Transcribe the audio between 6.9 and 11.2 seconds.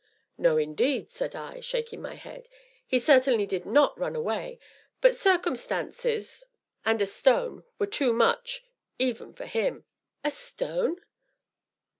a stone, were too much even for him." "A stone?"